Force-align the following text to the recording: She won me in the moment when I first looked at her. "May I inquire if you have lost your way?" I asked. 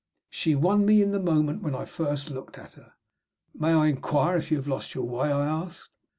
She 0.31 0.55
won 0.55 0.83
me 0.83 1.03
in 1.03 1.11
the 1.11 1.19
moment 1.19 1.61
when 1.61 1.75
I 1.75 1.85
first 1.85 2.31
looked 2.31 2.57
at 2.57 2.73
her. 2.73 2.93
"May 3.53 3.71
I 3.73 3.85
inquire 3.85 4.37
if 4.37 4.49
you 4.49 4.57
have 4.57 4.65
lost 4.67 4.95
your 4.95 5.03
way?" 5.07 5.31
I 5.31 5.45
asked. 5.45 5.89